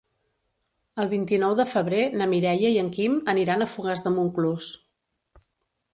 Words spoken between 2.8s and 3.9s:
en Quim aniran a